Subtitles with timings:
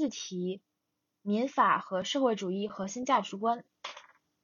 [0.00, 0.62] 四题，
[1.20, 3.64] 民法和社会主义核心价值观。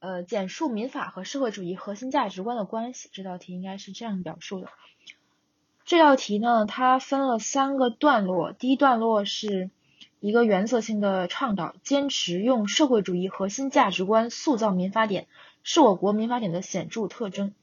[0.01, 3.09] 呃，简述民法和社会主义核心价值观的关系。
[3.11, 4.69] 这道题应该是这样表述的。
[5.87, 8.53] 这道题呢，它分了三个段落。
[8.53, 9.71] 第一段落是
[10.21, 15.27] 一个原则性的倡导，坚持用社会主义核心价值观塑造民法典，
[15.63, 17.55] 是我国民法典的显著特征。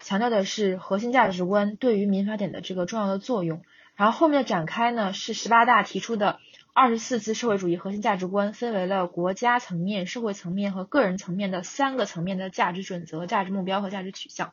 [0.00, 3.62] 强调的是核心价值观对于民法典的这个重要的作用。
[3.94, 6.38] 然后后面的展开呢，是十八大提出的。
[6.78, 14.52] 二十四次社会主义核心价值观分为了国家层面、社会层面和个人层面的三个层面的价值准则、价值目标和价值取向。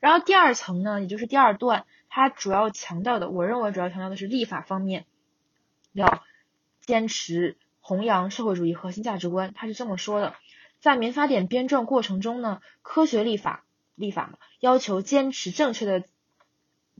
[0.00, 5.04] 然后第二层呢，也就是第二段，它主要强调的，我认为主要强调的是立法方面
[5.92, 6.24] 要
[6.80, 9.52] 坚持弘扬社会主义核心价值观。
[9.54, 10.34] 他是这么说的：
[10.80, 16.02] 在民法典编撰过程中呢，科学立法，立法嘛，要求坚持正确的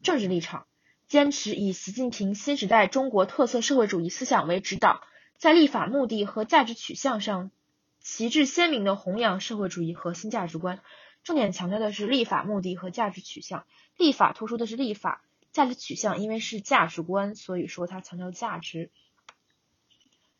[0.04, 0.68] 政治立场。
[1.08, 5.02] 坚持以习近平新时代中国特色社会主义思想为指导，
[5.38, 7.52] 在立法目的和价值取向上，
[8.00, 10.80] 旗帜鲜明的弘扬社会主义核心价值观。
[11.22, 13.66] 重点强调的是立法目的和价值取向。
[13.96, 15.22] 立法突出的是立法，
[15.52, 18.90] 价值取向因为是价值观，所以说它强调价值。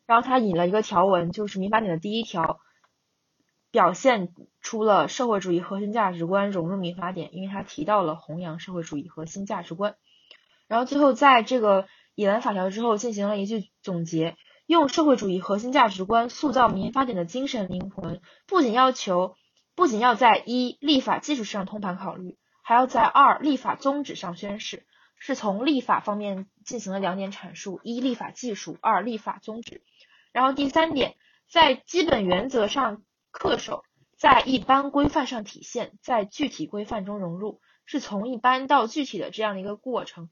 [0.05, 2.59] 然后他引了一个条文，就是民法典的第一条，
[3.71, 9.95] 表现出了社会主义核心价值观融入民法典，因为他提到了弘扬社会主义核心价值观。
[10.69, 14.37] 然后最后在这个引完法条之后，进行了一句总结：
[14.67, 19.37] 用社会主义核心价值观塑造民法典的精神灵魂，不仅要求，
[19.75, 24.87] 不仅要在一立法基础上通盘考虑，还要在二立法宗旨上宣示。
[25.19, 29.83] 是从立法方面进行了两点阐述：一立法技术，二立法宗旨。
[30.31, 31.17] 然后第三点，
[31.51, 33.83] 在基本原则上恪守，
[34.19, 40.29] 在一般规范上体现，在具体规范中融入，是从一般到具体的这样的一个过程。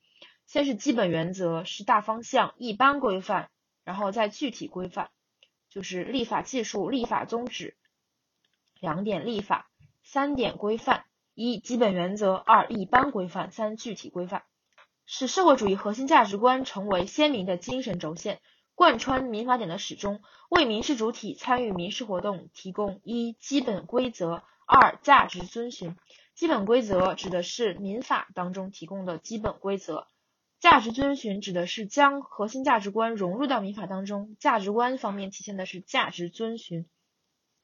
[0.47, 3.51] 先是基本原则，是大方向，一般规范，
[3.83, 5.11] 然后再具体规范，
[5.69, 7.77] 就是立法技术、立法宗旨，
[8.79, 9.71] 两点立法，
[10.03, 14.45] 三点规范：一、基本原则；二、一般规范；三、具体规范，
[15.07, 18.41] 使社会主义核心价值观成为鲜明的精神轴线，
[18.75, 20.21] 贯穿民法典的始终，
[20.51, 25.97] 为民事主体参与民事活动提供一基本规则，二价值遵循。
[26.35, 30.07] 基本规则指的是民法当中提供的基本规则。
[30.61, 36.87] 价值遵循指的是将核心价值观融入到民法当中，价值观方面体现的是价值遵循。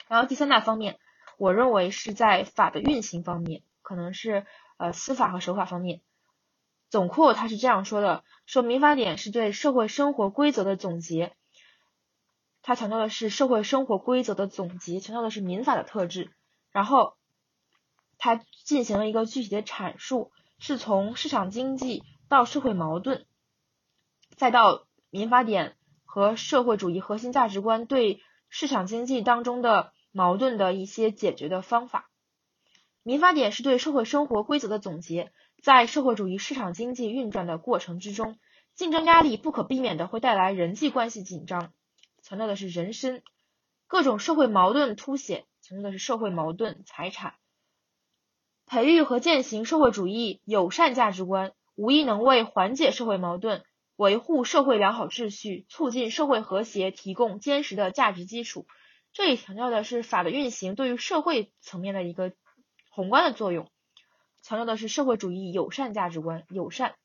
[0.06, 0.98] 然后第三大方面，
[1.38, 4.44] 我认为是在法的运行方面，可能是
[4.76, 6.02] 呃司法和守法方面。
[6.90, 11.34] 总括他是这样说的：说民法典是对社会生活规则的总结，
[12.60, 16.30] 他强调的是社会生活规则的总结，强调的是民法的特质。
[16.72, 17.16] 然后
[18.18, 22.02] 他进行了一个具体的阐述，是从市场经济。
[22.30, 23.26] 到社会矛盾，
[24.36, 32.08] 再到民法典和社会主义核心价值观对市场经济当中的矛盾的一些解决的方法。
[33.02, 38.38] 民法典是对社会生活规则的总结，在社会主义市场经济运转的过程之中，
[38.76, 41.72] 竞争压力不可避免的会带来人际关系紧张，
[42.22, 43.24] 强调的是人身，
[43.88, 47.34] 各种社会矛盾凸显，强调的是社会矛盾、财产，
[48.66, 51.54] 培育和践行社会主义友善价值观。
[51.80, 53.64] 无疑能为缓解社会矛盾、
[53.96, 58.66] 维护社会良好秩序、促进社会和谐提供坚实的价值基础。
[59.14, 62.34] 这里强调的是法的运行对于社会层面的一个
[62.90, 63.70] 宏观的作用，
[64.42, 66.96] 强调的是社会主义友善价值观，友善。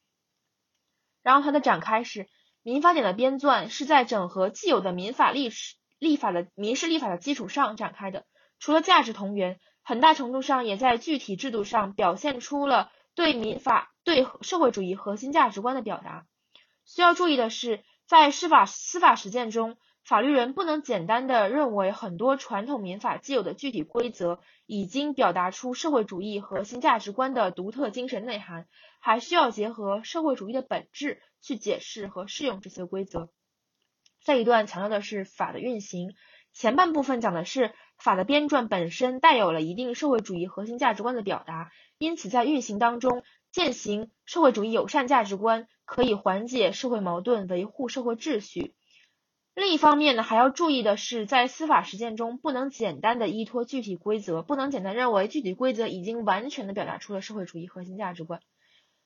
[1.24, 2.28] 然后它的展开是
[2.62, 8.26] 民法典的编纂是在整合既有的民法历史、立法的民事立法的基础上展开的，
[8.60, 13.92] 除了价值同源，很大程度上也在具体制度上表现出了对民法。
[14.06, 16.28] 对社会主义核心价值观的表达，
[16.86, 28.68] 需要注意的是，在司法司法实践中，法律人不能简单的认为很多传统民法既有的具体规则已经表达出社会主义核心价值观的独特精神内涵，
[29.00, 33.32] 还需要结合社会主义的本质去解释和适用这些规则。
[34.24, 36.14] 这一段强调的是法的运行，
[36.54, 43.24] 前半部分讲的是法的编撰本身带有了一定社会主义核心价值观的表达，因此在运行当中。
[43.52, 48.76] 践行社会主义友善价值观，可以缓解社会矛盾，维护社会秩序。
[49.54, 58.42] 另一方面呢，还要注意的是，在司法实践中，不能简单的依托具体规则，不能简单认为具体规则已经完全的表达出了社会主义核心价值观，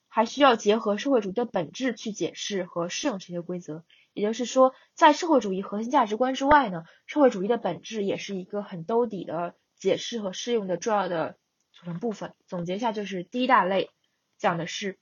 [0.08, 3.84] 还需要结合社会主义的本质去解释和适用这些规则。
[4.20, 11.38] 也就是说，在社会主义核心价值观之外呢，社会主义的本质也是一个很兜底的解释和适用的重要的
[11.72, 12.34] 组成部分。
[12.46, 13.90] 总结一下，就是第一大类。
[14.38, 14.98] 讲的是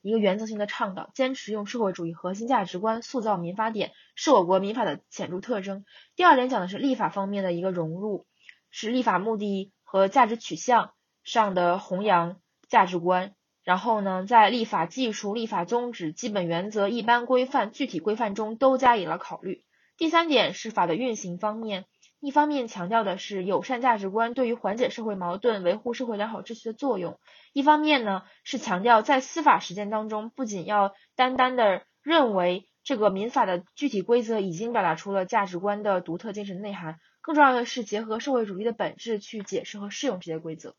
[0.00, 5.84] 一个原则性的倡导，坚持用社会主义核心价值观塑造民法典，是我国民法的显著特征。
[6.14, 8.26] 第二点讲的是立法方面的一个融入，
[8.70, 10.92] 是立法目的和价值取向
[11.24, 13.34] 上的弘扬价值观。
[13.68, 19.62] 然后呢，在立法技术、立法宗旨、基本原则、一般规范、具体规范中都加以了考虑。
[19.98, 21.84] 第三点是法的运行方面，
[22.18, 27.18] 一方面强调的是友善价值观对于缓解社会矛盾、维护社会良好秩序的作用；
[27.52, 40.74] 一方面呢是强调在司法实践当中，不仅要单单的认为这个民法的具体规则已经表达出了价值观的独特精神内涵，更重要的是结合社会主义的本质去解释和适用这些规则。